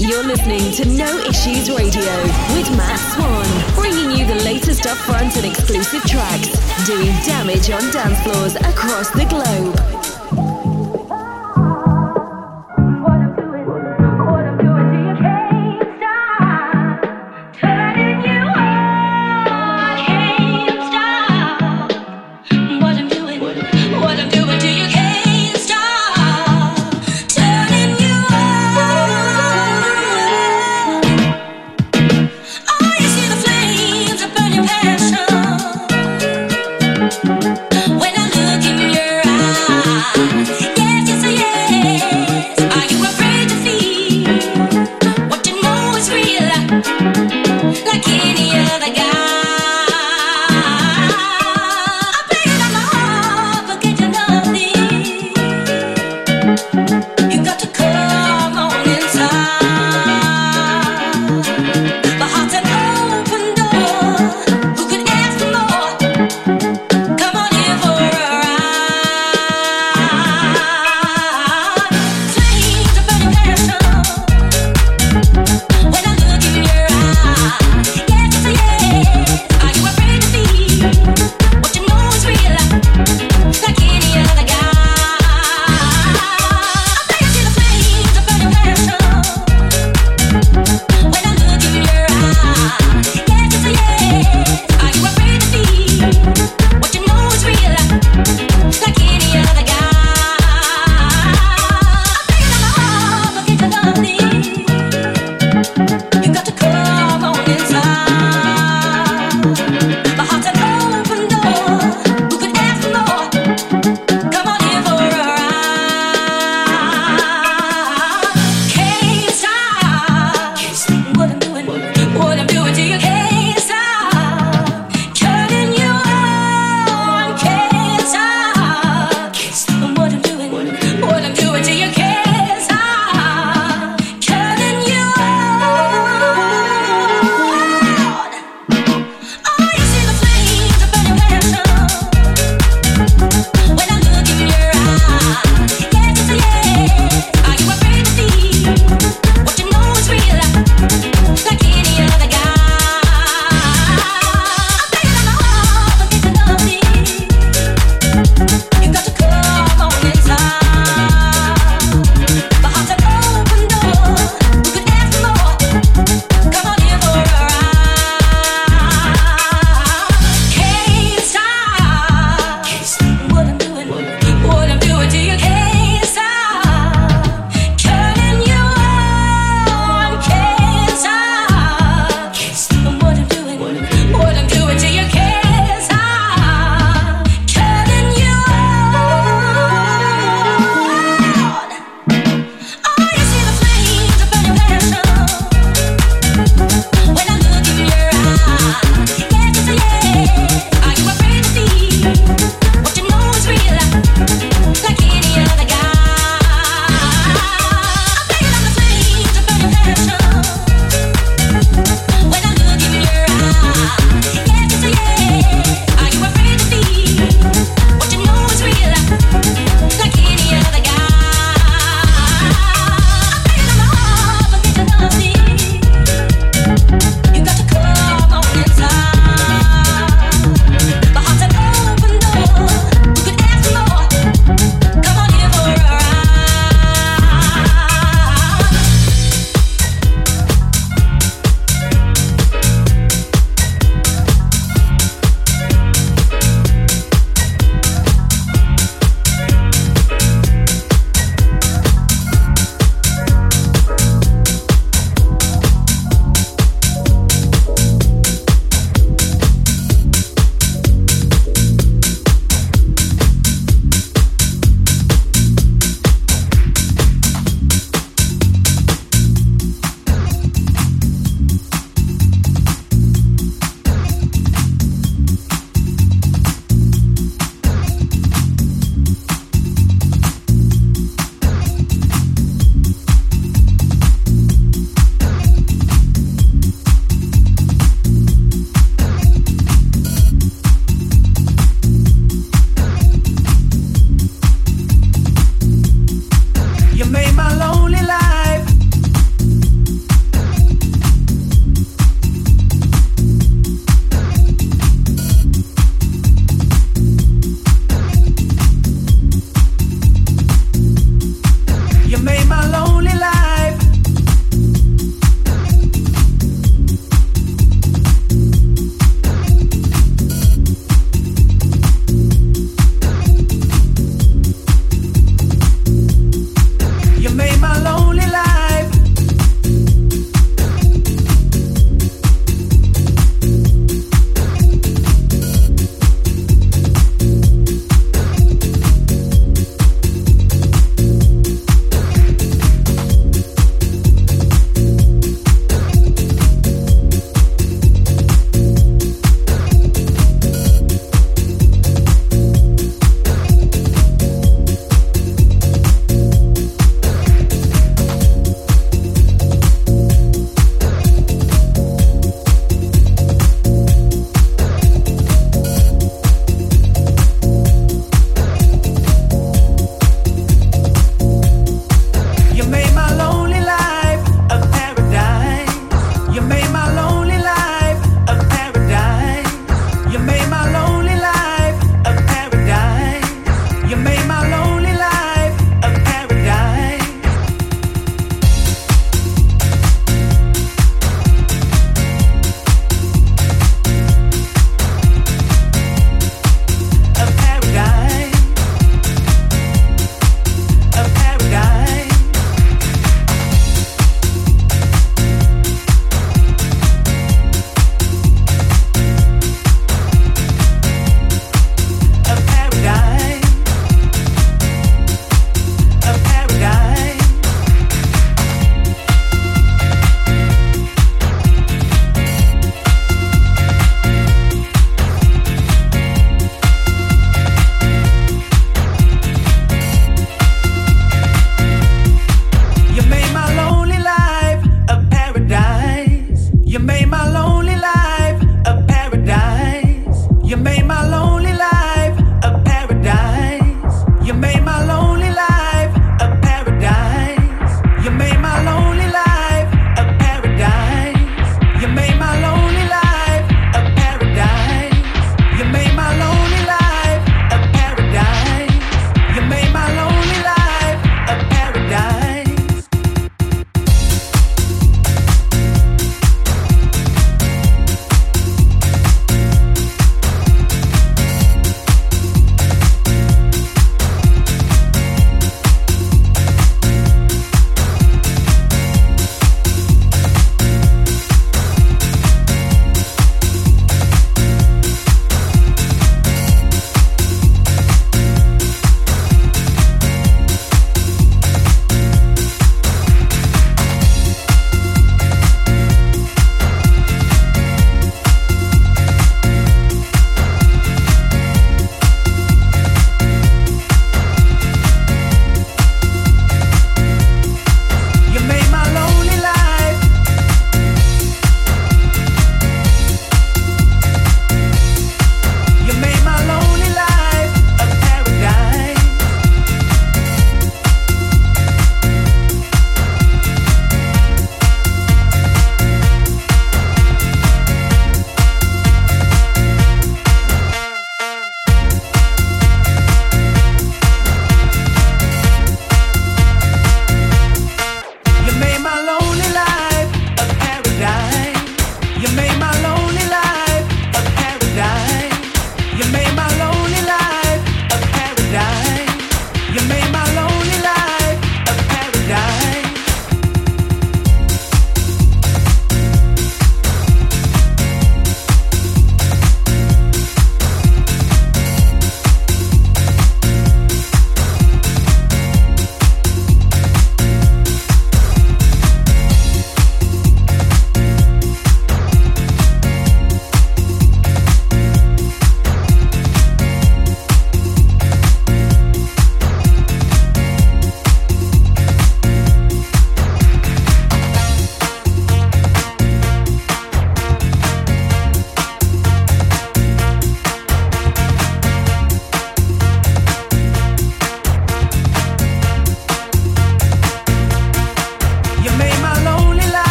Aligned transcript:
You're 0.00 0.24
listening 0.24 0.72
to 0.72 0.86
No 0.86 1.18
Issues 1.18 1.70
Radio 1.70 2.22
with 2.54 2.74
Matt 2.74 2.98
Swan, 3.12 3.74
bringing 3.74 4.10
you 4.10 4.26
the 4.26 4.42
latest 4.46 4.84
upfront 4.84 5.36
and 5.36 5.44
exclusive 5.44 6.02
tracks, 6.04 6.48
doing 6.86 7.12
damage 7.26 7.68
on 7.68 7.82
dance 7.92 8.18
floors 8.22 8.56
across 8.56 9.10
the 9.10 9.26
globe. 9.26 10.19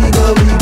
Boom, 0.00 0.10
boom, 0.12 0.59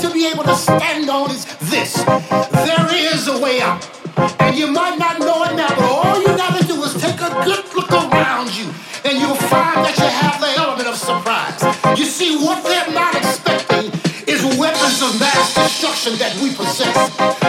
to 0.00 0.12
be 0.12 0.26
able 0.26 0.44
to 0.44 0.54
stand 0.54 1.08
on 1.08 1.30
is 1.30 1.44
this 1.70 1.94
there 2.04 2.86
is 2.92 3.28
a 3.28 3.38
way 3.40 3.60
out. 3.60 3.80
And 4.40 4.56
you 4.56 4.66
might 4.68 4.98
not 4.98 5.18
know 5.18 5.44
it 5.44 5.56
now, 5.56 5.68
but 5.68 5.88
all 5.88 6.20
you 6.20 6.28
gotta 6.36 6.66
do 6.66 6.82
is 6.84 6.94
take 7.00 7.20
a 7.20 7.32
good 7.44 7.64
look 7.74 7.92
around 7.92 8.54
you, 8.56 8.68
and 9.04 9.18
you'll 9.18 9.40
find 9.48 9.84
that 9.84 9.96
you 9.96 10.04
have 10.04 10.40
the 10.40 10.52
element 10.60 10.88
of 10.88 10.96
surprise. 10.96 11.60
You 11.98 12.04
see, 12.04 12.36
what 12.36 12.62
they're 12.64 12.92
not 12.92 13.14
expecting 13.14 13.92
is 14.26 14.44
weapons 14.58 15.00
of 15.00 15.20
mass 15.20 15.54
destruction 15.54 16.16
that 16.18 16.34
we 16.42 16.52
possess. 16.52 16.96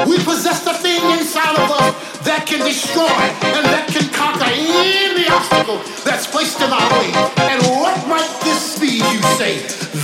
We 0.07 0.17
possess 0.23 0.63
the 0.63 0.73
thing 0.73 1.01
inside 1.19 1.55
of 1.55 1.71
us 1.71 2.19
that 2.23 2.45
can 2.45 2.59
destroy 2.59 3.17
and 3.55 3.65
that 3.65 3.87
can 3.87 4.07
conquer 4.13 4.51
any 4.51 5.27
obstacle 5.27 5.79
that's 6.03 6.27
placed 6.27 6.61
in 6.61 6.71
our 6.71 6.89
way. 6.99 7.11
And 7.51 7.59
what 7.81 8.07
might 8.07 8.31
this 8.43 8.79
be, 8.79 8.99
you 8.99 9.21
say? 9.35 9.59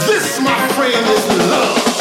This, 0.08 0.40
my 0.42 0.68
friend, 0.76 1.06
is 1.08 1.28
love. 1.52 1.93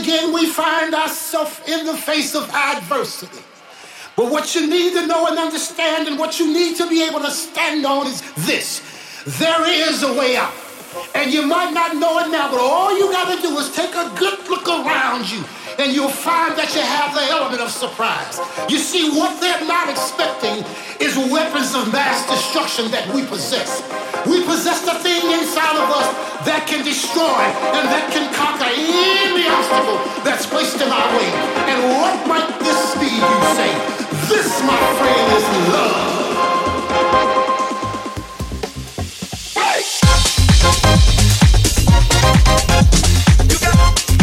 Again, 0.00 0.32
we 0.32 0.46
find 0.46 0.94
ourselves 0.94 1.60
in 1.66 1.86
the 1.86 1.96
face 1.96 2.34
of 2.34 2.48
adversity. 2.50 3.42
But 4.16 4.30
what 4.30 4.54
you 4.54 4.66
need 4.68 4.94
to 4.94 5.06
know 5.06 5.26
and 5.26 5.38
understand, 5.38 6.08
and 6.08 6.18
what 6.18 6.38
you 6.38 6.52
need 6.52 6.76
to 6.76 6.88
be 6.88 7.02
able 7.06 7.20
to 7.20 7.30
stand 7.30 7.84
on 7.84 8.06
is 8.06 8.22
this 8.46 8.80
there 9.38 9.66
is 9.66 10.02
a 10.02 10.12
way 10.12 10.36
out. 10.36 10.54
And 11.14 11.32
you 11.32 11.46
might 11.46 11.72
not 11.72 11.96
know 11.96 12.18
it 12.20 12.30
now, 12.30 12.50
but 12.50 12.60
all 12.60 12.96
you 12.96 13.10
got 13.10 13.34
to 13.34 13.40
do 13.40 13.56
is 13.58 13.74
take 13.74 13.94
a 13.94 14.12
good 14.18 14.38
look 14.48 14.68
around 14.68 15.30
you, 15.30 15.42
and 15.78 15.92
you'll 15.92 16.08
find 16.12 16.56
that 16.56 16.72
you 16.74 16.80
have 16.80 17.14
the 17.14 17.24
element 17.32 17.60
of 17.60 17.70
surprise. 17.70 18.38
You 18.68 18.78
see, 18.78 19.10
what 19.10 19.40
they're 19.40 19.66
not 19.66 19.88
expecting 19.88 20.64
is 21.00 21.16
weapons 21.32 21.74
of 21.74 21.92
mass 21.92 22.24
destruction 22.28 22.90
that 22.90 23.08
we 23.12 23.24
possess. 23.26 23.82
We 24.26 24.44
possess 24.44 24.84
the 24.84 24.96
thing 25.02 25.20
inside 25.34 25.76
of 25.76 25.88
us 25.90 26.08
that 26.46 26.66
can 26.68 26.84
destroy 26.84 27.42
and 27.76 27.84
that 27.90 28.12
can 28.14 28.26
conquer 28.32 28.70
any 28.70 29.46
obstacle 29.50 29.98
that's 30.22 30.46
placed 30.46 30.80
in 30.80 30.88
our 30.88 31.08
way. 31.18 31.28
And 31.68 31.78
what 31.98 32.16
might 32.28 32.50
this 32.60 32.94
be, 32.96 33.10
you 33.10 33.38
say? 33.58 33.70
This, 34.28 34.62
my 34.62 34.80
friend, 34.98 35.26
is 35.36 35.46
love. 35.72 37.45
This, 43.48 44.15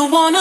you 0.00 0.06
wanna 0.10 0.39